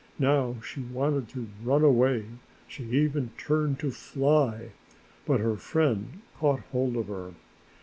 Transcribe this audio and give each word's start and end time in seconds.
Now 0.17 0.55
she 0.65 0.79
wanted 0.81 1.29
to 1.29 1.47
run 1.63 1.83
away, 1.83 2.25
she 2.67 2.85
even 2.85 3.29
turned 3.37 3.77
to 3.81 3.91
fly, 3.91 4.71
when 5.27 5.39
her 5.41 5.57
friend 5.57 6.21
caught 6.39 6.61
hold 6.71 6.97
of 6.97 7.07
her. 7.07 7.35